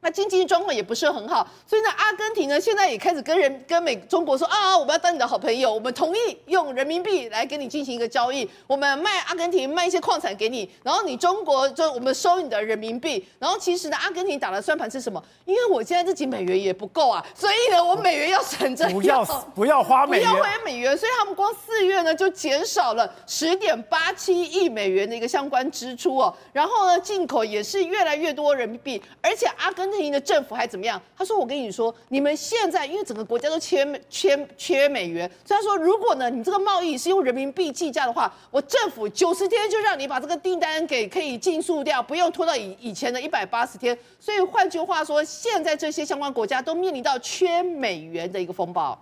[0.00, 15.20] 那经济状况也不是很好，所以呢，阿根廷呢现在也开始跟人跟美中国说啊，我们要当你的好朋友，我们同意用人民币来跟你进行一个交易，我们卖阿根廷卖一些矿产给你，然后你中国就我们收你的人民币，然后其实呢，阿根廷打的算盘是什么？
[15.44, 29.87] 因为我现在自己美元也不够啊，所以呢，我美元要省着不要不要花美元，不要花美元，所以他们光四月呢就减少了十点八七亿美元的一个相关支出哦，然后呢，进口也是越来越多人民币，而且阿根。
[29.90, 31.00] 根廷的政府还怎么样？
[31.16, 43.96] 他说：“我跟你说，你们现在因为整个国家都缺缺缺美元，所以说，如果呢你这个贸易是用人民币计价的话，我政府九十天就让你把这个订单给可以尽速掉，不用拖到以以前的一百八十天。
[44.18, 48.98] 所以换句话说，现在这些相关国家都面临到缺美元的一个风暴。”